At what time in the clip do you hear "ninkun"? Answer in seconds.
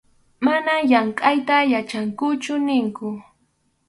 2.65-3.15